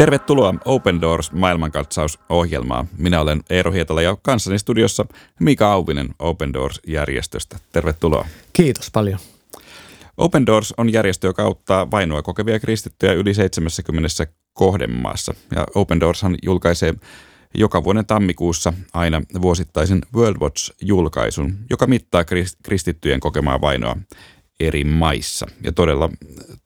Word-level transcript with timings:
Tervetuloa 0.00 0.54
Open 0.64 1.00
Doors 1.00 1.32
maailmankatsausohjelmaan. 1.32 2.88
Minä 2.98 3.20
olen 3.20 3.40
Eero 3.50 3.72
Hietala 3.72 4.02
ja 4.02 4.16
kanssani 4.22 4.58
studiossa 4.58 5.06
Mika 5.40 5.72
Auvinen 5.72 6.08
Open 6.18 6.52
Doors-järjestöstä. 6.52 7.58
Tervetuloa. 7.72 8.26
Kiitos 8.52 8.90
paljon. 8.90 9.18
Open 10.16 10.46
Doors 10.46 10.74
on 10.76 10.92
järjestö, 10.92 11.26
joka 11.26 11.42
auttaa 11.42 11.90
vainoa 11.90 12.22
kokevia 12.22 12.60
kristittyjä 12.60 13.12
yli 13.12 13.34
70 13.34 14.08
kohdemaassa. 14.52 15.34
Ja 15.56 15.66
Open 15.74 16.00
Doorshan 16.00 16.36
julkaisee 16.42 16.94
joka 17.54 17.84
vuoden 17.84 18.06
tammikuussa 18.06 18.72
aina 18.92 19.22
vuosittaisen 19.42 20.00
World 20.14 20.36
Watch-julkaisun, 20.36 21.54
joka 21.70 21.86
mittaa 21.86 22.24
kristittyjen 22.62 23.20
kokemaa 23.20 23.60
vainoa 23.60 23.96
eri 24.60 24.84
maissa. 24.84 25.46
Ja 25.64 25.72
todella 25.72 26.10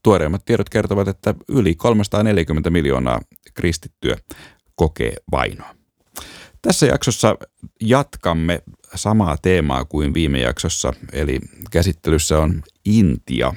tuoreimmat 0.03 0.45
tiedot 0.45 0.69
kertovat, 0.69 1.09
että 1.09 1.35
yli 1.49 1.75
340 1.75 2.71
miljoonaa 2.71 3.21
kristittyä 3.55 4.17
kokee 4.75 5.15
vainoa. 5.33 5.75
Tässä 6.63 6.87
jaksossa 6.87 7.37
jatkamme 7.81 8.63
samaa 8.95 9.37
teemaa 9.43 9.85
kuin 9.85 10.15
viime 10.15 10.41
jaksossa, 10.41 10.93
eli 11.13 11.39
käsittelyssä 11.71 12.39
on 12.39 12.63
Intia, 12.85 13.55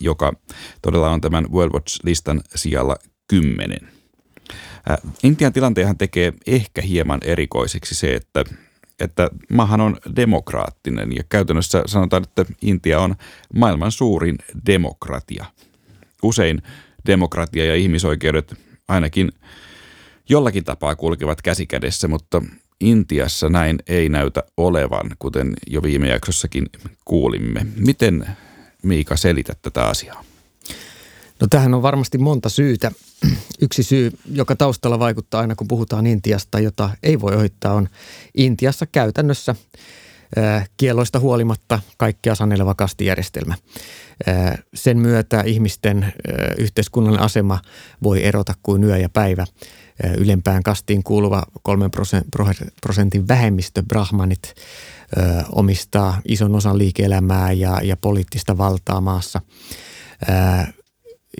joka 0.00 0.32
todella 0.82 1.10
on 1.10 1.20
tämän 1.20 1.52
World 1.52 1.72
Watch-listan 1.72 2.40
sijalla 2.54 2.96
10. 3.28 3.78
Intian 5.22 5.52
tilanteenhan 5.52 5.98
tekee 5.98 6.32
ehkä 6.46 6.82
hieman 6.82 7.20
erikoiseksi 7.24 7.94
se, 7.94 8.14
että 8.14 8.44
että 9.02 9.30
maahan 9.52 9.80
on 9.80 9.96
demokraattinen 10.16 11.16
ja 11.16 11.22
käytännössä 11.28 11.82
sanotaan, 11.86 12.22
että 12.22 12.44
Intia 12.62 13.00
on 13.00 13.14
maailman 13.54 13.92
suurin 13.92 14.38
demokratia. 14.66 15.44
Usein 16.22 16.62
demokratia 17.06 17.64
ja 17.64 17.74
ihmisoikeudet 17.74 18.54
ainakin 18.88 19.32
jollakin 20.28 20.64
tapaa 20.64 20.96
kulkevat 20.96 21.42
käsikädessä, 21.42 22.08
mutta 22.08 22.42
Intiassa 22.80 23.48
näin 23.48 23.78
ei 23.86 24.08
näytä 24.08 24.42
olevan, 24.56 25.10
kuten 25.18 25.54
jo 25.66 25.82
viime 25.82 26.08
jaksossakin 26.08 26.66
kuulimme. 27.04 27.66
Miten 27.76 28.26
Miika 28.82 29.16
selität 29.16 29.58
tätä 29.62 29.86
asiaa? 29.86 30.24
No 31.42 31.46
tähän 31.50 31.74
on 31.74 31.82
varmasti 31.82 32.18
monta 32.18 32.48
syytä. 32.48 32.92
Yksi 33.62 33.82
syy, 33.82 34.10
joka 34.32 34.56
taustalla 34.56 34.98
vaikuttaa 34.98 35.40
aina 35.40 35.54
kun 35.54 35.68
puhutaan 35.68 36.06
Intiasta, 36.06 36.60
jota 36.60 36.90
ei 37.02 37.20
voi 37.20 37.36
ohittaa, 37.36 37.72
on 37.72 37.88
Intiassa 38.36 38.86
käytännössä 38.86 39.54
kieloista 40.76 41.20
huolimatta 41.20 41.80
kaikkea 41.96 42.34
saneleva 42.34 42.74
kastijärjestelmä. 42.74 43.54
Sen 44.74 44.98
myötä 44.98 45.40
ihmisten 45.40 46.12
yhteiskunnallinen 46.58 47.24
asema 47.26 47.58
voi 48.02 48.24
erota 48.24 48.54
kuin 48.62 48.84
yö 48.84 48.98
ja 48.98 49.08
päivä. 49.08 49.46
Ylempään 50.18 50.62
kastiin 50.62 51.02
kuuluva 51.02 51.42
kolmen 51.62 51.90
prosentin 52.82 53.28
vähemmistö 53.28 53.82
brahmanit 53.82 54.54
omistaa 55.52 56.20
ison 56.28 56.54
osan 56.54 56.78
liike-elämää 56.78 57.52
ja, 57.52 57.80
ja 57.82 57.96
poliittista 57.96 58.58
valtaa 58.58 59.00
maassa. 59.00 59.40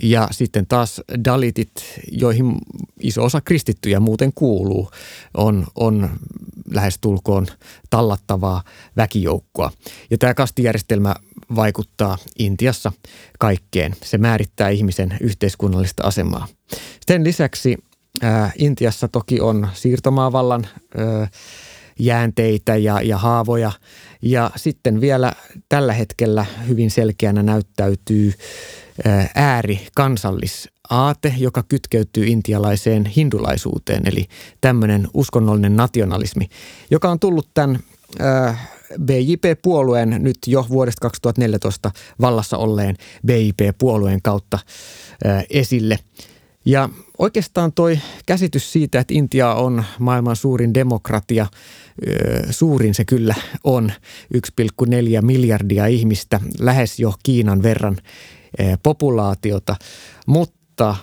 Ja 0.01 0.27
sitten 0.31 0.67
taas 0.67 1.01
dalitit, 1.25 1.71
joihin 2.11 2.57
iso 2.99 3.23
osa 3.23 3.41
kristittyjä 3.41 3.99
muuten 3.99 4.31
kuuluu, 4.35 4.91
on, 5.33 5.67
on 5.75 6.09
lähestulkoon 6.71 7.47
tallattavaa 7.89 8.63
väkijoukkoa. 8.97 9.71
Ja 10.11 10.17
tämä 10.17 10.33
kastijärjestelmä 10.33 11.15
vaikuttaa 11.55 12.17
Intiassa 12.39 12.91
kaikkeen. 13.39 13.95
Se 14.03 14.17
määrittää 14.17 14.69
ihmisen 14.69 15.17
yhteiskunnallista 15.21 16.03
asemaa. 16.03 16.47
Sen 17.05 17.23
lisäksi 17.23 17.77
ää, 18.21 18.51
Intiassa 18.57 19.07
toki 19.07 19.41
on 19.41 19.67
siirtomaavallan 19.73 20.67
ää, 20.97 21.27
jäänteitä 21.99 22.75
ja, 22.75 23.01
ja 23.01 23.17
haavoja. 23.17 23.71
Ja 24.21 24.51
sitten 24.55 25.01
vielä 25.01 25.33
tällä 25.69 25.93
hetkellä 25.93 26.45
hyvin 26.67 26.91
selkeänä 26.91 27.43
näyttäytyy 27.43 28.33
ääri 29.35 29.87
kansallisaate, 29.95 31.33
joka 31.37 31.63
kytkeytyy 31.63 32.25
intialaiseen 32.27 33.05
hindulaisuuteen, 33.05 34.07
eli 34.07 34.25
tämmöinen 34.61 35.07
uskonnollinen 35.13 35.75
nationalismi, 35.75 36.49
joka 36.91 37.09
on 37.09 37.19
tullut 37.19 37.49
tämän 37.53 37.79
BJP-puolueen 39.01 40.15
nyt 40.19 40.37
jo 40.47 40.65
vuodesta 40.69 41.01
2014 41.01 41.91
vallassa 42.21 42.57
olleen 42.57 42.95
BJP-puolueen 43.27 44.21
kautta 44.21 44.59
esille. 45.49 45.99
Ja 46.65 46.89
oikeastaan 47.17 47.73
toi 47.73 47.99
käsitys 48.25 48.71
siitä, 48.71 48.99
että 48.99 49.13
Intia 49.13 49.53
on 49.53 49.83
maailman 49.99 50.35
suurin 50.35 50.73
demokratia, 50.73 51.47
suurin 52.49 52.93
se 52.93 53.05
kyllä 53.05 53.35
on, 53.63 53.91
1,4 54.33 55.21
miljardia 55.21 55.85
ihmistä, 55.85 56.39
lähes 56.59 56.99
jo 56.99 57.13
Kiinan 57.23 57.63
verran 57.63 57.97
populaatiota, 58.83 59.75
mutta 60.27 60.95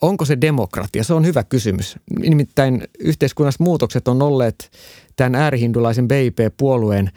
onko 0.00 0.24
se 0.24 0.40
demokratia? 0.40 1.04
Se 1.04 1.14
on 1.14 1.26
hyvä 1.26 1.44
kysymys. 1.44 1.96
Nimittäin 2.18 2.82
yhteiskunnassa 2.98 3.64
muutokset 3.64 4.08
on 4.08 4.22
olleet 4.22 4.70
tämän 5.16 5.34
äärihindulaisen 5.34 6.08
BIP-puolueen 6.08 7.10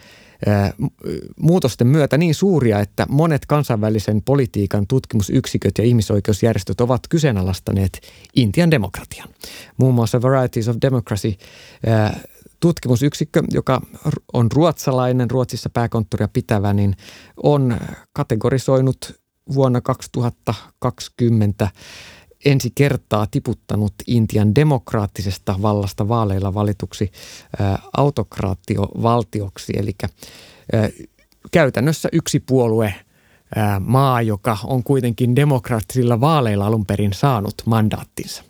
muutosten 1.40 1.88
myötä 1.88 2.18
niin 2.18 2.36
suuria, 2.36 2.80
että 2.80 3.06
monet 3.10 3.46
kansainvälisen 3.46 4.22
politiikan 4.22 4.88
tutkimusyksiköt 4.88 5.78
ja 5.78 5.84
ihmisoikeusjärjestöt 5.84 6.82
ovat 6.82 7.02
kyseenalaistaneet 7.10 8.02
Intian 8.36 8.72
demokratian. 8.72 9.30
Muun 9.78 9.96
muassa 9.96 10.22
Varieties 10.22 10.68
of 10.68 10.76
Democracy 10.82 11.34
tutkimusyksikkö, 12.60 13.44
joka 13.52 13.82
on 14.34 14.52
ruotsalainen, 14.52 15.32
Ruotsissa 15.32 15.70
pääkonttoria 15.70 16.28
pitävä, 16.28 16.74
niin 16.74 16.96
on 17.44 17.78
kategorisoinut 18.14 19.20
vuonna 19.54 19.82
2020 19.82 21.70
ensi 22.46 22.72
kertaa 22.76 23.28
tiputtanut 23.32 23.94
Intian 24.08 24.56
demokraattisesta 24.56 25.56
vallasta 25.62 26.08
vaaleilla 26.08 26.54
valituksi 26.54 27.12
autokraatiovaltioksi, 27.98 29.74
eli 29.76 29.96
käytännössä 31.52 32.10
yksi 32.12 32.40
puolue 32.40 32.94
maa, 33.80 34.22
joka 34.22 34.58
on 34.64 34.84
kuitenkin 34.84 35.36
demokraattisilla 35.36 36.22
vaaleilla 36.22 36.68
alun 36.68 36.86
perin 36.86 37.14
saanut 37.14 37.56
mandaattinsa. 37.66 38.44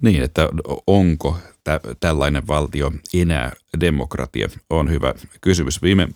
Niin, 0.00 0.22
että 0.22 0.48
onko 0.86 1.38
tä, 1.64 1.80
tällainen 2.00 2.46
valtio 2.46 2.92
enää 3.14 3.52
demokratia, 3.80 4.48
on 4.70 4.90
hyvä 4.90 5.14
kysymys. 5.40 5.82
Viime 5.82 6.08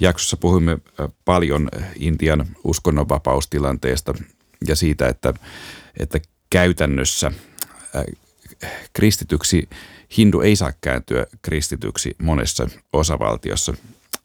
jaksossa 0.00 0.36
puhuimme 0.36 0.78
paljon 1.24 1.68
Intian 1.98 2.46
uskonnonvapaustilanteesta 2.64 4.14
ja 4.68 4.76
siitä, 4.76 5.08
että, 5.08 5.34
että 5.98 6.18
käytännössä 6.50 7.32
kristityksi 8.92 9.68
hindu 10.16 10.40
ei 10.40 10.56
saa 10.56 10.72
kääntyä 10.80 11.26
kristityksi 11.42 12.14
monessa 12.22 12.68
osavaltiossa. 12.92 13.74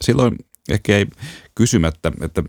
Silloin 0.01 0.35
ehkä 0.69 0.97
ei 0.97 1.07
kysymättä, 1.55 2.11
että, 2.21 2.43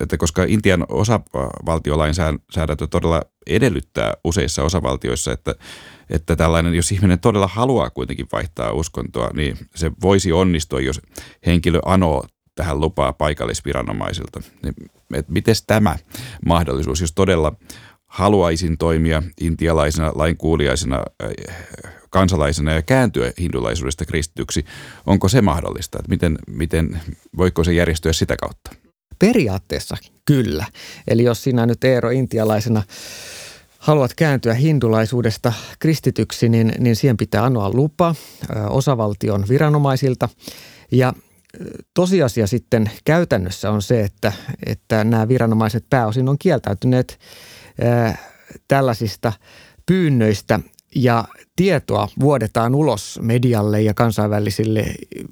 että 0.00 0.16
koska 0.16 0.44
Intian 0.48 0.86
osavaltiolainsäädäntö 0.88 2.86
todella 2.90 3.22
edellyttää 3.46 4.14
useissa 4.24 4.62
osavaltioissa, 4.62 5.32
että, 5.32 5.54
että 6.10 6.36
tällainen, 6.36 6.74
jos 6.74 6.92
ihminen 6.92 7.20
todella 7.20 7.46
haluaa 7.46 7.90
kuitenkin 7.90 8.26
vaihtaa 8.32 8.72
uskontoa, 8.72 9.30
niin 9.34 9.58
se 9.74 9.92
voisi 10.02 10.32
onnistua, 10.32 10.80
jos 10.80 11.00
henkilö 11.46 11.80
anoo 11.84 12.26
tähän 12.54 12.80
lupaa 12.80 13.12
paikallisviranomaisilta. 13.12 14.40
Niin, 14.62 14.74
miten 15.28 15.54
tämä 15.66 15.96
mahdollisuus, 16.46 17.00
jos 17.00 17.12
todella 17.12 17.52
haluaisin 18.08 18.78
toimia 18.78 19.22
intialaisena, 19.40 20.12
lainkuuliaisena 20.14 21.02
äh, 21.22 21.56
kansalaisena 22.10 22.72
ja 22.72 22.82
kääntyä 22.82 23.32
hindulaisuudesta 23.40 24.04
kristityksi, 24.04 24.64
onko 25.06 25.28
se 25.28 25.42
mahdollista? 25.42 25.98
Että 25.98 26.10
miten, 26.10 26.38
miten, 26.46 27.00
voiko 27.36 27.64
se 27.64 27.72
järjestyä 27.72 28.12
sitä 28.12 28.36
kautta? 28.36 28.70
Periaatteessa 29.18 29.96
kyllä. 30.24 30.66
Eli 31.08 31.24
jos 31.24 31.44
sinä 31.44 31.66
nyt 31.66 31.84
Eero 31.84 32.10
intialaisena 32.10 32.82
haluat 33.78 34.14
kääntyä 34.14 34.54
hindulaisuudesta 34.54 35.52
kristityksi, 35.78 36.48
niin, 36.48 36.72
niin 36.78 36.96
siihen 36.96 37.16
pitää 37.16 37.44
anoa 37.44 37.70
lupa 37.70 38.14
osavaltion 38.68 39.44
viranomaisilta. 39.48 40.28
Ja 40.92 41.12
tosiasia 41.94 42.46
sitten 42.46 42.90
käytännössä 43.04 43.70
on 43.70 43.82
se, 43.82 44.00
että, 44.00 44.32
että 44.66 45.04
nämä 45.04 45.28
viranomaiset 45.28 45.84
pääosin 45.90 46.28
on 46.28 46.38
kieltäytyneet 46.38 47.18
tällaisista 48.68 49.32
pyynnöistä 49.86 50.60
ja 50.94 51.24
tietoa 51.56 52.08
vuodetaan 52.20 52.74
ulos 52.74 53.18
medialle 53.22 53.82
ja 53.82 53.94
kansainvälisille 53.94 54.86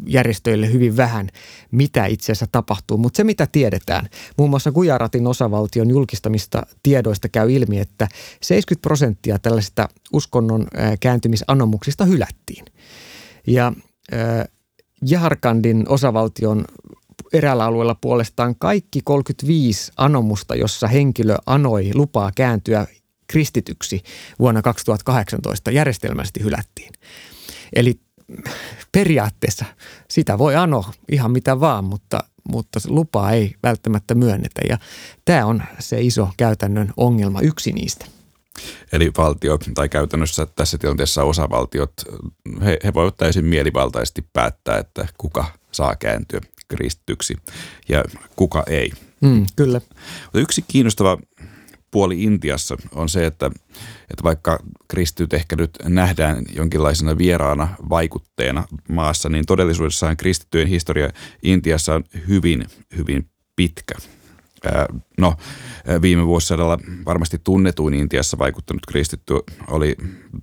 järjestöille 0.07 0.73
hyvin 0.73 0.97
vähän, 0.97 1.29
mitä 1.71 2.07
itse 2.07 2.33
asiassa 2.33 2.47
tapahtuu. 2.53 2.99
Mutta 2.99 3.17
se, 3.17 3.25
mitä 3.25 3.47
tiedetään, 3.47 4.09
muun 4.39 4.51
muassa 4.51 4.73
Gujaratin 4.73 5.27
osavaltion 5.27 5.91
julkistamista 5.91 6.67
tiedoista 6.83 7.29
käy 7.29 7.53
ilmi, 7.53 7.79
että 7.79 8.09
70 8.43 8.83
prosenttia 8.83 9.39
tällaisista 9.39 9.89
uskonnon 10.13 10.67
kääntymisanomuksista 11.01 12.05
hylättiin. 12.05 12.65
Ja 13.47 13.73
äh, 14.13 14.49
Jaharkandin 15.09 15.89
osavaltion 15.89 16.65
eräällä 17.33 17.65
alueella 17.65 17.97
puolestaan 18.01 18.55
kaikki 18.59 19.01
35 19.05 19.93
anomusta, 19.97 20.55
jossa 20.55 20.89
henkilö 20.89 21.37
anoi 21.47 21.91
lupaa 21.95 22.31
kääntyä 22.35 22.87
kristityksi 23.27 24.03
vuonna 24.39 24.63
2018 24.63 25.71
järjestelmästi 25.71 26.43
hylättiin. 26.43 26.93
Eli 27.73 28.01
periaatteessa 28.93 29.65
sitä 30.11 30.39
voi 30.39 30.57
anoa 30.57 30.93
ihan 31.13 31.31
mitä 31.31 31.61
vaan, 31.61 31.85
mutta, 31.85 32.25
mutta 32.49 32.81
lupaa 32.89 33.33
ei 33.33 33.55
välttämättä 33.63 34.15
myönnetä. 34.15 34.61
Ja 34.69 34.79
tämä 35.25 35.47
on 35.47 35.63
se 35.79 36.01
iso 36.01 36.29
käytännön 36.37 36.93
ongelma, 36.97 37.41
yksi 37.41 37.73
niistä. 37.73 38.05
Eli 38.93 39.13
valtio, 39.19 39.59
tai 39.75 39.89
käytännössä 39.89 40.47
tässä 40.47 40.79
tilanteessa 40.79 41.23
osavaltiot, 41.23 41.93
he, 42.65 42.79
he 42.85 42.95
voivat 42.95 43.17
täysin 43.17 43.45
mielivaltaisesti 43.45 44.25
päättää, 44.33 44.79
että 44.79 45.09
kuka 45.19 45.45
saa 45.73 45.97
kääntyä 45.97 46.41
kristityksi 46.69 47.37
ja 47.89 48.05
kuka 48.37 48.65
ei. 48.67 48.93
Mm, 49.21 49.47
kyllä. 49.57 49.81
Mutta 50.25 50.39
yksi 50.39 50.65
kiinnostava 50.69 51.19
puoli 51.91 52.23
Intiassa 52.23 52.77
on 52.95 53.09
se, 53.09 53.27
että, 53.27 53.47
että 54.11 54.23
vaikka 54.23 54.59
kristityt 54.89 55.35
ehkä 55.35 55.57
nyt 55.57 55.71
nähdään 55.85 56.45
jonkinlaisena 56.57 57.19
vieraana 57.19 57.69
vaikutteena 57.91 58.65
maassa, 58.89 59.29
niin 59.29 59.47
todellisuudessaan 59.47 60.17
kristittyjen 60.17 60.69
historia 60.69 61.11
Intiassa 61.43 61.95
on 61.95 62.05
hyvin, 62.29 62.65
hyvin 62.97 63.31
pitkä. 63.57 63.95
No, 65.19 65.35
viime 66.03 66.27
vuosisadalla 66.27 66.79
varmasti 67.07 67.39
tunnetuin 67.45 67.95
Intiassa 67.95 68.39
vaikuttanut 68.39 68.87
kristitty 68.89 69.35
oli 69.71 69.97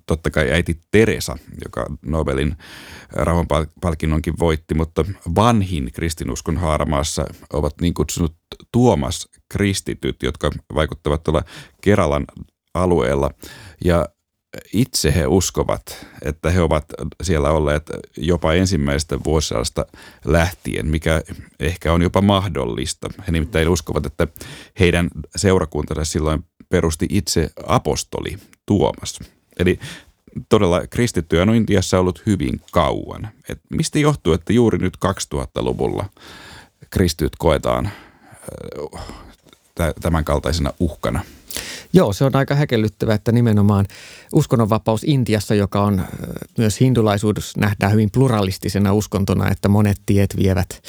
totta 0.06 0.32
kai 0.32 0.52
äiti 0.52 0.80
Teresa, 0.92 1.38
joka 1.64 1.86
Nobelin 2.06 2.56
rauhanpalkinnonkin 3.12 4.40
voitti, 4.40 4.74
mutta 4.74 5.06
vanhin 5.36 5.92
kristinuskon 5.94 6.58
haaramaassa 6.58 7.26
ovat 7.54 7.74
niin 7.82 7.94
kutsutut 7.94 8.36
Tuomas 8.72 9.30
kristityt, 9.50 10.24
jotka 10.24 10.52
vaikuttavat 10.76 11.24
tuolla 11.24 11.44
Keralan 11.82 12.26
alueella. 12.74 13.32
Ja 13.86 14.06
itse 14.74 15.16
he 15.16 15.28
uskovat, 15.28 16.06
että 16.22 16.52
he 16.52 16.62
ovat 16.62 16.86
siellä 17.24 17.52
olleet 17.52 17.84
jopa 18.18 18.54
ensimmäisestä 18.54 19.24
vuosisadasta 19.24 19.86
lähtien, 20.26 20.88
mikä 20.88 21.22
ehkä 21.60 21.94
on 21.94 22.02
jopa 22.02 22.22
mahdollista. 22.22 23.10
He 23.28 23.32
nimittäin 23.32 23.70
uskovat, 23.70 24.06
että 24.06 24.28
heidän 24.80 25.10
seurakuntansa 25.36 26.06
silloin 26.06 26.46
perusti 26.70 27.06
itse 27.10 27.50
apostoli 27.68 28.38
Tuomas. 28.66 29.20
Eli 29.60 29.80
todella 30.50 30.88
kristittyjä 30.88 31.42
on 31.42 31.56
Intiassa 31.56 32.00
ollut 32.00 32.24
hyvin 32.26 32.62
kauan. 32.72 33.30
Et 33.50 33.60
mistä 33.70 34.00
johtuu, 34.00 34.34
että 34.34 34.54
juuri 34.54 34.78
nyt 34.78 34.98
2000-luvulla 35.06 36.06
kristityt 36.90 37.36
koetaan 37.36 37.90
tämän 40.02 40.26
kaltaisena 40.26 40.74
uhkana? 40.80 41.24
Joo, 41.96 42.14
se 42.14 42.26
on 42.26 42.36
aika 42.36 42.56
häkellyttävää, 42.56 43.16
että 43.16 43.32
nimenomaan 43.32 43.86
uskonnonvapaus 44.34 45.04
Intiassa, 45.04 45.56
joka 45.56 45.82
on 45.84 46.02
myös 46.58 46.80
hindulaisuudessa 46.80 47.60
nähdään 47.60 47.92
hyvin 47.92 48.12
pluralistisena 48.12 48.94
uskontona, 48.94 49.52
että 49.52 49.70
monet 49.70 49.98
tiet 50.06 50.38
vievät, 50.38 50.82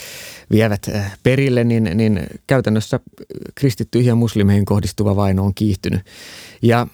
vievät 0.50 0.90
perille, 1.22 1.64
niin, 1.64 1.90
niin 1.94 2.20
käytännössä 2.46 3.00
kristittyihin 3.54 4.08
ja 4.08 4.14
muslimeihin 4.14 4.64
kohdistuva 4.64 5.16
vaino 5.16 5.44
on 5.44 5.54
kiihtynyt. 5.54 6.00
Ja 6.62 6.86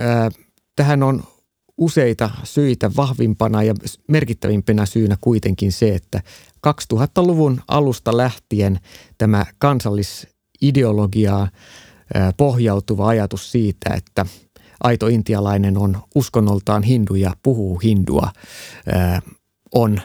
äh, 0.00 0.28
tähän 0.76 1.02
on 1.02 1.22
useita 1.78 2.30
syitä 2.44 2.90
vahvimpana 2.96 3.62
ja 3.62 3.74
merkittävimpänä 4.08 4.86
syynä 4.86 5.16
kuitenkin 5.20 5.72
se, 5.72 5.94
että 5.94 6.22
2000-luvun 6.66 7.60
alusta 7.68 8.16
lähtien 8.16 8.80
tämä 9.18 9.46
kansallisideologiaa 9.58 11.48
pohjautuva 12.36 13.08
ajatus 13.08 13.52
siitä, 13.52 13.94
että 13.94 14.26
aito 14.84 15.06
intialainen 15.06 15.78
on 15.78 16.02
uskonnoltaan 16.14 16.82
hindu 16.82 17.14
ja 17.14 17.32
puhuu 17.42 17.78
hindua, 17.78 18.30
on 19.74 20.00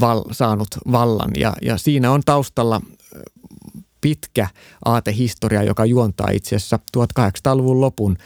val, 0.00 0.24
saanut 0.32 0.68
vallan. 0.92 1.30
Ja, 1.38 1.52
ja 1.62 1.78
siinä 1.78 2.10
on 2.10 2.22
taustalla 2.24 2.80
pitkä 4.00 4.48
aatehistoria, 4.84 5.62
joka 5.62 5.84
juontaa 5.84 6.30
itse 6.30 6.56
asiassa 6.56 6.78
1800-luvun 6.96 7.80
lopun 7.80 8.16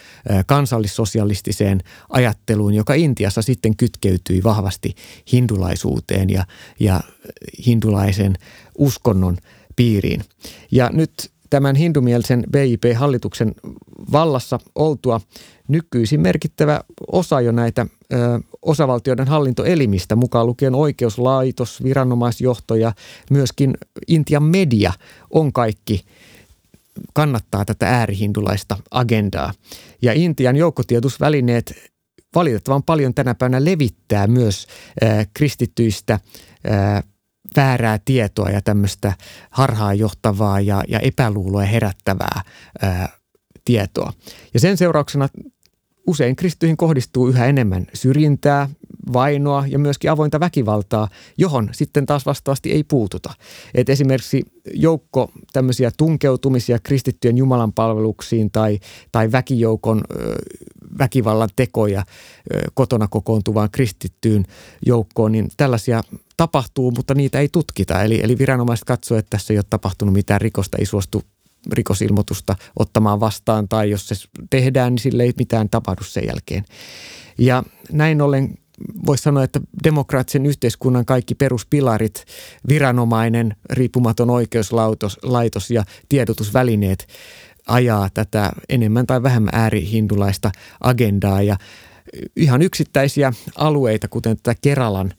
kansallissosialistiseen 0.46 1.80
ajatteluun, 2.08 2.74
joka 2.74 2.94
Intiassa 2.94 3.42
sitten 3.42 3.76
kytkeytyi 3.76 4.42
vahvasti 4.44 4.94
hindulaisuuteen 5.32 6.30
ja, 6.30 6.44
ja 6.80 7.00
hindulaisen 7.66 8.34
uskonnon 8.78 9.36
piiriin. 9.76 10.24
Ja 10.70 10.90
nyt 10.92 11.30
tämän 11.50 11.76
hindumielisen 11.76 12.44
BIP-hallituksen 12.52 13.54
vallassa 14.12 14.58
oltua 14.74 15.20
nykyisin 15.68 16.20
merkittävä 16.20 16.80
osa 17.12 17.40
jo 17.40 17.52
näitä 17.52 17.86
ö, 18.12 18.16
osavaltioiden 18.62 19.28
hallintoelimistä, 19.28 20.16
mukaan 20.16 20.46
lukien 20.46 20.74
oikeuslaitos, 20.74 21.82
viranomaisjohto 21.82 22.74
ja 22.74 22.92
myöskin 23.30 23.74
Intian 24.08 24.42
media 24.42 24.92
on 25.30 25.52
kaikki 25.52 26.04
kannattaa 27.12 27.64
tätä 27.64 27.88
äärihindulaista 27.88 28.76
agendaa. 28.90 29.52
Ja 30.02 30.12
Intian 30.12 30.56
joukkotiedotusvälineet 30.56 31.74
valitettavan 32.34 32.82
paljon 32.82 33.14
tänä 33.14 33.34
päivänä 33.34 33.64
levittää 33.64 34.26
myös 34.26 34.66
äh, 35.02 35.26
kristittyistä 35.34 36.12
äh, 36.70 37.04
väärää 37.56 37.98
tietoa 38.04 38.50
ja 38.50 38.60
tämmöistä 38.62 39.12
harhaanjohtavaa 39.50 40.60
ja, 40.60 40.82
ja 40.88 40.98
epäluuloa 40.98 41.62
herättävää 41.62 42.42
ää, 42.82 43.08
tietoa. 43.64 44.12
Ja 44.54 44.60
sen 44.60 44.76
seurauksena 44.76 45.28
usein 46.06 46.36
kristyihin 46.36 46.76
kohdistuu 46.76 47.28
yhä 47.28 47.46
enemmän 47.46 47.86
syrjintää, 47.94 48.68
vainoa 49.12 49.64
ja 49.66 49.78
myöskin 49.78 50.10
avointa 50.10 50.40
väkivaltaa, 50.40 51.08
johon 51.38 51.68
sitten 51.72 52.06
taas 52.06 52.26
vastaavasti 52.26 52.72
ei 52.72 52.84
puututa. 52.84 53.32
Et 53.74 53.88
esimerkiksi 53.88 54.42
joukko 54.74 55.30
tämmöisiä 55.52 55.90
tunkeutumisia 55.96 56.78
kristittyjen 56.78 57.38
Jumalan 57.38 57.72
palveluksiin 57.72 58.50
tai, 58.50 58.78
tai 59.12 59.32
väkijoukon 59.32 60.00
ö, 60.10 60.34
väkivallan 60.98 61.48
tekoja 61.56 62.04
kotona 62.74 63.08
kokoontuvaan 63.08 63.70
kristittyyn 63.70 64.44
joukkoon, 64.86 65.32
niin 65.32 65.48
tällaisia 65.56 66.02
tapahtuu, 66.36 66.90
mutta 66.90 67.14
niitä 67.14 67.38
ei 67.40 67.48
tutkita. 67.48 68.02
Eli, 68.02 68.20
eli 68.22 68.38
viranomaiset 68.38 68.84
katsoo, 68.84 69.18
että 69.18 69.30
tässä 69.30 69.52
ei 69.52 69.58
ole 69.58 69.64
tapahtunut 69.70 70.14
mitään 70.14 70.40
rikosta, 70.40 70.78
ei 70.78 70.86
suostu 70.86 71.22
rikosilmoitusta 71.72 72.56
ottamaan 72.78 73.20
vastaan 73.20 73.68
tai 73.68 73.90
jos 73.90 74.08
se 74.08 74.14
tehdään, 74.50 74.92
niin 74.92 75.02
sille 75.02 75.22
ei 75.22 75.32
mitään 75.38 75.68
tapahdu 75.68 76.04
sen 76.04 76.26
jälkeen. 76.26 76.64
Ja 77.38 77.62
näin 77.92 78.22
ollen 78.22 78.54
voisi 79.06 79.22
sanoa, 79.22 79.44
että 79.44 79.60
demokraattisen 79.84 80.46
yhteiskunnan 80.46 81.04
kaikki 81.04 81.34
peruspilarit, 81.34 82.24
viranomainen, 82.68 83.56
riippumaton 83.70 84.30
oikeuslaitos 84.30 85.18
laitos 85.22 85.70
ja 85.70 85.84
tiedotusvälineet 86.08 87.06
ajaa 87.70 88.08
tätä 88.14 88.52
enemmän 88.68 89.06
tai 89.06 89.22
vähemmän 89.22 89.54
äärihindulaista 89.54 90.50
agendaa 90.80 91.42
ja 91.42 91.56
ihan 92.36 92.62
yksittäisiä 92.62 93.32
alueita, 93.56 94.08
kuten 94.08 94.36
tätä 94.36 94.60
Keralan 94.62 95.12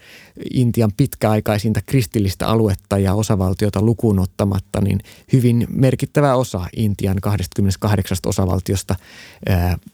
Intian 0.54 0.92
pitkäaikaisinta 0.98 1.80
kristillistä 1.86 2.48
aluetta 2.48 2.98
ja 2.98 3.14
osavaltiota 3.14 3.82
lukuun 3.82 4.20
ottamatta, 4.20 4.82
niin 4.82 5.00
hyvin 5.34 5.68
merkittävä 5.70 6.36
osa 6.36 6.66
Intian 6.76 7.18
28 7.22 8.18
osavaltiosta 8.26 8.96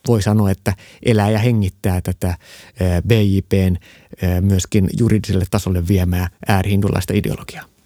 voi 0.07 0.21
sanoa, 0.21 0.51
että 0.51 0.73
elää 1.05 1.29
ja 1.29 1.39
hengittää 1.39 2.01
tätä 2.01 2.37
BJPn 3.07 3.75
myöskin 4.41 4.89
juridiselle 4.99 5.45
tasolle 5.51 5.87
viemää 5.87 6.29
äärihindulaista 6.47 7.13
ideologiaa. 7.13 7.76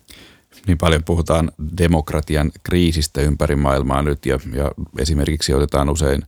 Niin 0.67 0.77
paljon 0.77 1.03
puhutaan 1.03 1.51
demokratian 1.77 2.51
kriisistä 2.63 3.21
ympäri 3.21 3.55
maailmaa 3.55 4.01
nyt 4.01 4.25
ja, 4.25 4.39
ja 4.53 4.71
esimerkiksi 4.99 5.53
otetaan 5.53 5.89
usein 5.89 6.21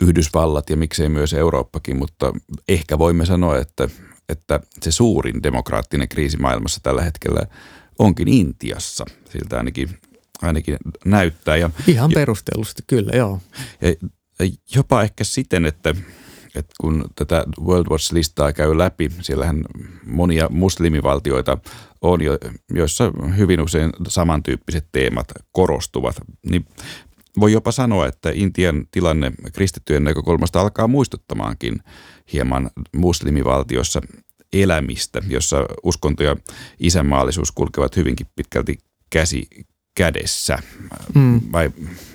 Yhdysvallat 0.00 0.70
ja 0.70 0.76
miksei 0.76 1.08
myös 1.08 1.34
Eurooppakin, 1.34 1.96
mutta 1.96 2.32
ehkä 2.68 2.98
voimme 2.98 3.26
sanoa, 3.26 3.58
että, 3.58 3.88
että 4.28 4.60
se 4.82 4.90
suurin 4.90 5.42
demokraattinen 5.42 6.08
kriisi 6.08 6.36
maailmassa 6.36 6.80
tällä 6.82 7.02
hetkellä 7.02 7.40
onkin 7.98 8.28
Intiassa. 8.28 9.04
Siltä 9.30 9.56
ainakin, 9.56 9.98
ainakin 10.42 10.76
näyttää. 11.04 11.56
Ja, 11.56 11.70
Ihan 11.86 12.10
perustellusti, 12.14 12.82
kyllä, 12.86 13.12
joo. 13.16 13.40
Ja, 13.80 13.94
jopa 14.74 15.02
ehkä 15.02 15.24
siten, 15.24 15.66
että, 15.66 15.94
että 16.54 16.74
kun 16.80 17.04
tätä 17.16 17.44
World 17.64 17.86
Watch-listaa 17.90 18.52
käy 18.52 18.78
läpi, 18.78 19.10
siellähän 19.20 19.64
monia 20.06 20.48
muslimivaltioita 20.48 21.58
on, 22.02 22.22
jo, 22.22 22.38
joissa 22.70 23.12
hyvin 23.36 23.60
usein 23.60 23.90
samantyyppiset 24.08 24.86
teemat 24.92 25.32
korostuvat, 25.52 26.16
niin 26.50 26.66
voi 27.40 27.52
jopa 27.52 27.72
sanoa, 27.72 28.06
että 28.06 28.30
Intian 28.34 28.86
tilanne 28.90 29.32
kristittyjen 29.52 30.04
näkökulmasta 30.04 30.60
alkaa 30.60 30.88
muistuttamaankin 30.88 31.80
hieman 32.32 32.70
muslimivaltiossa 32.96 34.00
elämistä, 34.52 35.22
jossa 35.28 35.66
uskonto 35.82 36.22
ja 36.22 36.36
isänmaallisuus 36.78 37.52
kulkevat 37.52 37.96
hyvinkin 37.96 38.26
pitkälti 38.36 38.78
käsi 39.10 39.48
kädessä. 39.94 40.58
Mm. 41.14 41.40
Vai 41.52 41.70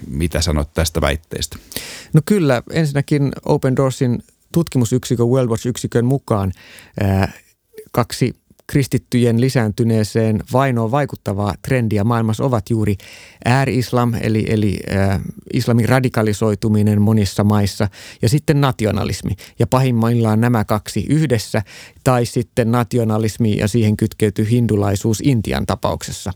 mitä 0.08 0.42
sanot 0.42 0.74
tästä 0.74 1.02
väitteestä? 1.02 1.58
No 2.14 2.22
kyllä, 2.26 2.64
ensinnäkin 2.72 3.32
Open 3.46 3.76
Doorsin 3.76 4.24
tutkimusyksikön, 4.52 5.28
World 5.28 5.50
Watch-yksikön 5.50 6.06
mukaan 6.06 6.52
ää, 7.00 7.32
kaksi 7.92 8.36
kristittyjen 8.70 9.42
lisääntyneeseen 9.42 10.44
vainoon 10.54 10.92
vaikuttavaa 10.92 11.54
trendiä 11.62 12.04
maailmassa 12.04 12.44
ovat 12.44 12.70
juuri 12.70 12.96
ääri-islam, 13.46 14.14
eli, 14.22 14.46
eli 14.50 14.80
äh, 14.98 15.22
islamin 15.54 15.90
radikalisoituminen 15.90 17.02
monissa 17.02 17.44
maissa, 17.44 17.88
ja 18.22 18.30
sitten 18.30 18.62
nationalismi. 18.62 19.32
Ja 19.60 19.68
pahimmillaan 19.68 20.42
nämä 20.42 20.66
kaksi 20.66 21.06
yhdessä, 21.10 21.62
tai 22.04 22.26
sitten 22.26 22.72
nationalismi 22.72 23.58
ja 23.58 23.68
siihen 23.68 23.98
kytkeytyy 23.98 24.50
hindulaisuus 24.50 25.22
Intian 25.22 25.66
tapauksessa, 25.66 26.32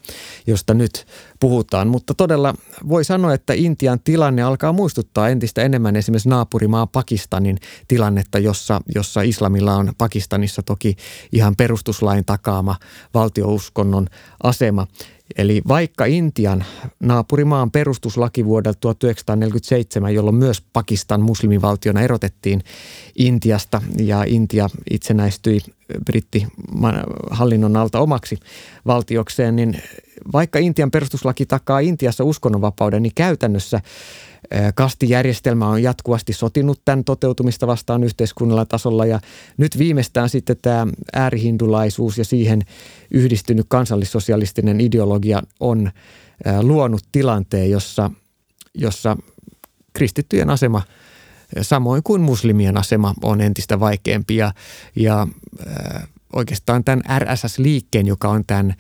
josta 0.48 0.74
nyt 0.74 1.08
puhutaan. 1.40 1.88
Mutta 1.88 2.14
todella 2.14 2.54
voi 2.90 3.06
sanoa, 3.06 3.34
että 3.34 3.54
Intian 3.54 4.00
tilanne 4.00 4.42
alkaa 4.42 4.74
muistuttaa 4.74 5.30
entistä 5.30 5.62
enemmän 5.62 5.96
esimerkiksi 5.96 6.30
naapurimaa 6.30 6.88
Pakistanin 6.88 7.58
tilannetta, 7.88 8.40
jossa, 8.40 8.82
jossa 8.96 9.22
islamilla 9.22 9.76
on 9.76 9.92
Pakistanissa 9.98 10.64
toki 10.64 10.96
ihan 11.32 11.56
perustuslain 11.56 12.23
takaama 12.26 12.76
valtiouskonnon 13.14 14.08
asema. 14.44 14.88
Eli 15.38 15.62
vaikka 15.68 16.06
Intian 16.06 16.66
naapurimaan 17.00 17.72
perustuslaki 17.72 18.46
vuodelta 18.46 18.80
1947, 18.80 20.14
jolloin 20.14 20.36
myös 20.36 20.64
Pakistan 20.74 21.22
muslimivaltiona 21.22 22.02
erotettiin 22.02 22.64
Intiasta 23.16 23.82
ja 23.98 24.24
Intia 24.28 24.70
itsenäistyi 24.92 25.60
brittihallinnon 26.06 27.78
alta 27.78 28.00
omaksi 28.00 28.40
valtiokseen, 28.86 29.56
niin 29.56 29.82
vaikka 30.34 30.60
Intian 30.60 30.92
perustuslaki 30.92 31.46
takaa 31.46 31.80
Intiassa 31.80 32.24
uskonnonvapauden, 32.24 33.04
niin 33.04 33.14
käytännössä 33.16 33.82
kastijärjestelmä 34.76 35.68
on 35.68 35.84
jatkuvasti 35.84 36.34
sotinut 36.34 36.82
tämän 36.86 37.04
toteutumista 37.04 37.68
vastaan 37.68 38.04
yhteiskunnalla 38.04 38.66
tasolla. 38.66 39.06
Ja 39.06 39.20
nyt 39.58 39.78
viimeistään 39.78 40.30
sitten 40.30 40.58
tämä 40.62 40.88
äärihindulaisuus 41.14 42.18
ja 42.18 42.26
siihen 42.26 42.62
yhdistynyt 43.12 43.66
kansallissosialistinen 43.70 44.82
ideologia 44.82 45.42
on 45.60 45.92
luonut 46.62 47.04
tilanteen, 47.12 47.72
jossa, 47.72 48.12
jossa 48.74 49.18
kristittyjen 49.94 50.50
asema 50.50 50.82
samoin 51.62 52.04
kuin 52.04 52.22
muslimien 52.22 52.78
asema 52.78 53.14
on 53.24 53.42
entistä 53.42 53.80
vaikeampi. 53.80 54.36
Ja, 54.36 54.54
ja 54.96 55.28
oikeastaan 56.34 56.84
tämän 56.84 57.04
RSS-liikkeen, 57.20 58.08
joka 58.08 58.30
on 58.30 58.46
tämän 58.46 58.74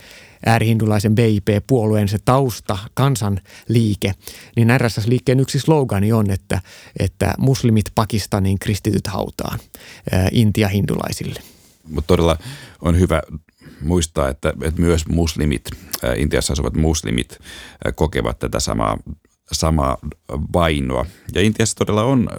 äärihindulaisen 0.46 1.16
BIP-puolueen 1.16 2.08
se 2.08 2.18
tausta, 2.26 2.78
kansanliike, 2.94 4.14
niin 4.56 4.68
RSS-liikkeen 4.78 5.40
yksi 5.40 5.60
slogani 5.60 6.14
on, 6.14 6.32
että, 6.32 6.62
että 7.00 7.34
muslimit 7.38 7.86
Pakistanin 7.96 8.60
kristityt 8.60 9.08
hautaan 9.08 9.60
Intia-hindulaisille. 10.32 11.42
Mutta 11.90 12.08
todella 12.08 12.38
on 12.82 13.00
hyvä 13.00 13.22
muistaa, 13.82 14.30
että, 14.30 14.54
että 14.64 14.82
myös 14.82 15.08
muslimit, 15.08 15.70
Intiassa 16.18 16.54
asuvat 16.54 16.74
muslimit 16.74 17.38
kokevat 17.96 18.40
tätä 18.40 18.60
samaa 18.60 18.98
samaa 19.54 19.98
vainoa. 20.54 21.06
Ja 21.36 21.42
Intiassa 21.42 21.76
todella 21.76 22.04
on 22.04 22.30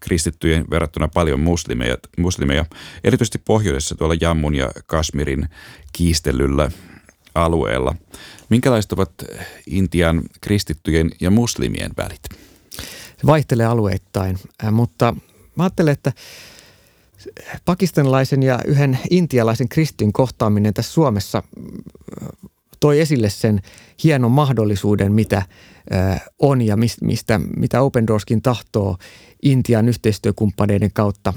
kristittyjen 0.00 0.64
verrattuna 0.70 1.08
paljon 1.08 1.40
muslimeja, 1.40 1.96
muslimeja 2.18 2.64
erityisesti 3.04 3.38
pohjoisessa 3.44 3.94
tuolla 3.94 4.14
Jammun 4.20 4.54
ja 4.54 4.70
Kasmirin 4.86 5.48
kiistellyllä 5.92 6.70
alueella. 7.34 7.94
Minkälaiset 8.48 8.92
ovat 8.92 9.12
Intian 9.66 10.22
kristittyjen 10.40 11.10
ja 11.20 11.30
muslimien 11.30 11.90
välit? 11.96 12.22
Se 13.16 13.26
vaihtelee 13.26 13.66
alueittain, 13.66 14.38
äh, 14.64 14.72
mutta 14.72 15.14
mä 15.56 15.62
ajattelen, 15.62 15.92
että 15.92 16.12
pakistanilaisen 17.64 18.42
ja 18.42 18.58
yhden 18.66 18.98
intialaisen 19.10 19.68
kristin 19.68 20.12
kohtaaminen 20.12 20.74
tässä 20.74 20.92
Suomessa 20.92 21.42
äh, 22.22 22.28
toi 22.80 23.00
esille 23.00 23.30
sen 23.30 23.60
hienon 24.04 24.30
mahdollisuuden, 24.32 25.12
mitä 25.12 25.42
on 26.38 26.62
ja 26.62 26.76
mistä, 27.00 27.40
mitä 27.56 27.82
Open 27.82 28.06
Doorskin 28.06 28.42
tahtoo 28.42 28.96
Intian 29.42 29.88
yhteistyökumppaneiden 29.88 30.90
kautta 30.92 31.34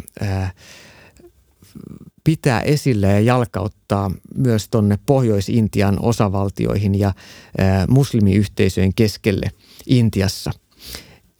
pitää 2.23 2.61
esille 2.61 3.07
ja 3.07 3.19
jalkauttaa 3.19 4.11
myös 4.35 4.69
tuonne 4.69 4.99
Pohjois-Intian 5.05 5.97
osavaltioihin 6.01 6.99
ja 6.99 7.13
muslimiyhteisöjen 7.87 8.93
keskelle 8.93 9.51
Intiassa. 9.85 10.51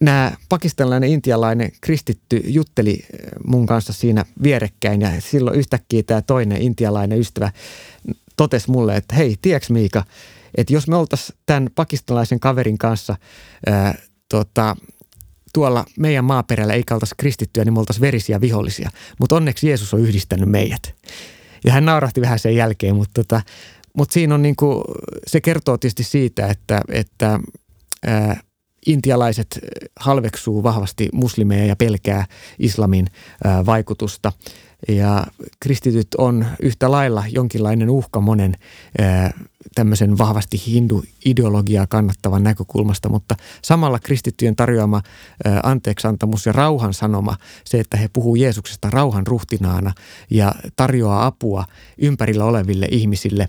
Nämä 0.00 0.32
pakistanilainen 0.48 1.10
intialainen 1.10 1.70
kristitty 1.80 2.42
jutteli 2.46 3.04
mun 3.46 3.66
kanssa 3.66 3.92
siinä 3.92 4.24
vierekkäin 4.42 5.00
ja 5.00 5.10
silloin 5.18 5.58
yhtäkkiä 5.58 6.02
tämä 6.02 6.22
toinen 6.22 6.62
intialainen 6.62 7.18
ystävä 7.18 7.52
totesi 8.40 8.70
mulle, 8.70 8.96
että 8.96 9.14
hei, 9.14 9.36
tiedätkö 9.42 9.72
Miika, 9.72 10.04
että 10.56 10.72
jos 10.72 10.88
me 10.88 10.96
oltaisiin 10.96 11.38
tämän 11.46 11.68
pakistanilaisen 11.74 12.40
kaverin 12.40 12.78
kanssa 12.78 13.16
ää, 13.66 13.94
tota, 14.28 14.76
tuolla 15.52 15.84
meidän 15.98 16.24
maaperällä 16.24 16.74
ei 16.74 16.84
oltaisi 16.90 17.14
kristittyä, 17.18 17.64
niin 17.64 17.72
me 17.72 17.80
oltaisiin 17.80 18.00
verisiä 18.00 18.40
vihollisia. 18.40 18.90
Mutta 19.18 19.36
onneksi 19.36 19.68
Jeesus 19.68 19.94
on 19.94 20.00
yhdistänyt 20.00 20.48
meidät. 20.48 20.94
Ja 21.64 21.72
hän 21.72 21.84
naurahti 21.84 22.20
vähän 22.20 22.38
sen 22.38 22.56
jälkeen, 22.56 22.96
mutta, 22.96 23.22
tota, 23.22 23.42
mutta 23.96 24.12
siinä 24.12 24.34
on 24.34 24.42
niin 24.42 24.56
kuin, 24.56 24.84
se 25.26 25.40
kertoo 25.40 25.78
tietysti 25.78 26.04
siitä, 26.04 26.46
että, 26.46 26.80
että 26.88 27.40
ää, 28.06 28.40
intialaiset 28.86 29.58
halveksuu 30.00 30.62
vahvasti 30.62 31.08
muslimeja 31.12 31.64
ja 31.64 31.76
pelkää 31.76 32.26
islamin 32.58 33.06
ää, 33.44 33.66
vaikutusta. 33.66 34.32
Ja 34.88 35.26
kristityt 35.60 36.08
on 36.18 36.46
yhtä 36.62 36.90
lailla 36.90 37.24
jonkinlainen 37.28 37.90
uhka 37.90 38.20
monen 38.20 38.56
tämmöisen 39.74 40.18
vahvasti 40.18 40.62
hindu-ideologiaa 40.66 41.86
kannattavan 41.86 42.42
näkökulmasta, 42.42 43.08
mutta 43.08 43.36
samalla 43.62 43.98
kristittyjen 43.98 44.56
tarjoama 44.56 45.02
anteeksantamus 45.62 46.46
ja 46.46 46.52
rauhan 46.52 46.94
sanoma, 46.94 47.36
se, 47.64 47.80
että 47.80 47.96
he 47.96 48.08
puhuu 48.12 48.34
Jeesuksesta 48.34 48.90
rauhan 48.90 49.26
ruhtinaana 49.26 49.92
ja 50.30 50.54
tarjoaa 50.76 51.26
apua 51.26 51.64
ympärillä 51.98 52.44
oleville 52.44 52.88
ihmisille, 52.90 53.48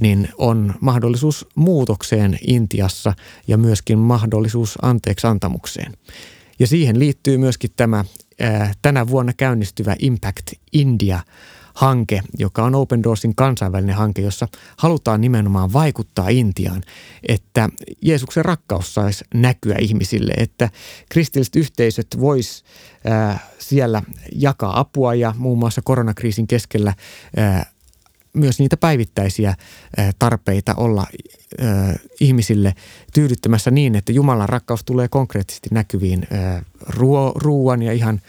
niin 0.00 0.28
on 0.38 0.74
mahdollisuus 0.80 1.46
muutokseen 1.54 2.38
Intiassa 2.46 3.12
ja 3.48 3.58
myöskin 3.58 3.98
mahdollisuus 3.98 4.78
anteeksantamukseen. 4.82 5.92
Ja 6.58 6.66
siihen 6.66 6.98
liittyy 6.98 7.38
myöskin 7.38 7.70
tämä 7.76 8.04
tänä 8.82 9.08
vuonna 9.08 9.32
käynnistyvä 9.32 9.96
Impact 9.98 10.52
India– 10.72 11.20
hanke, 11.74 12.22
joka 12.38 12.64
on 12.64 12.74
Open 12.74 13.02
Doorsin 13.02 13.34
kansainvälinen 13.34 13.96
hanke, 13.96 14.22
jossa 14.22 14.48
halutaan 14.76 15.20
nimenomaan 15.20 15.72
vaikuttaa 15.72 16.28
Intiaan, 16.28 16.82
että 17.28 17.68
Jeesuksen 18.02 18.44
rakkaus 18.44 18.94
saisi 18.94 19.24
näkyä 19.34 19.76
ihmisille, 19.80 20.32
että 20.36 20.70
kristilliset 21.08 21.56
yhteisöt 21.56 22.06
vois 22.20 22.64
siellä 23.58 24.02
jakaa 24.32 24.80
apua 24.80 25.14
ja 25.14 25.34
muun 25.38 25.58
muassa 25.58 25.82
koronakriisin 25.84 26.46
keskellä 26.46 26.94
myös 28.32 28.58
niitä 28.58 28.76
päivittäisiä 28.76 29.54
tarpeita 30.18 30.74
olla 30.74 31.06
ihmisille 32.20 32.74
tyydyttämässä 33.14 33.70
niin, 33.70 33.94
että 33.96 34.12
Jumalan 34.12 34.48
rakkaus 34.48 34.84
tulee 34.84 35.08
konkreettisesti 35.08 35.68
näkyviin 35.72 36.28
ruoan 37.34 37.82
ja 37.82 37.92
ihan 37.92 38.20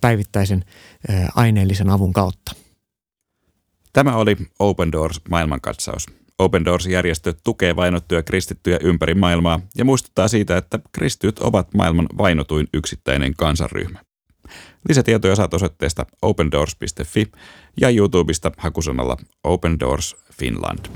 päivittäisen 0.00 0.64
aineellisen 1.34 1.90
avun 1.90 2.12
kautta. 2.12 2.52
Tämä 3.92 4.16
oli 4.16 4.36
Open 4.58 4.92
Doors 4.92 5.20
maailmankatsaus. 5.30 6.06
Open 6.38 6.64
Doors-järjestö 6.64 7.34
tukee 7.44 7.76
vainottuja 7.76 8.22
kristittyjä 8.22 8.78
ympäri 8.82 9.14
maailmaa 9.14 9.60
ja 9.76 9.84
muistuttaa 9.84 10.28
siitä, 10.28 10.56
että 10.56 10.78
kristityt 10.92 11.38
ovat 11.38 11.74
maailman 11.74 12.06
vainotuin 12.18 12.66
yksittäinen 12.74 13.34
kansanryhmä. 13.36 13.98
Lisätietoja 14.88 15.36
saat 15.36 15.54
osoitteesta 15.54 16.06
opendoors.fi 16.22 17.32
ja 17.80 17.88
YouTubesta 17.90 18.52
hakusanalla 18.56 19.16
Open 19.44 19.80
Doors 19.80 20.16
Finland. 20.32 20.86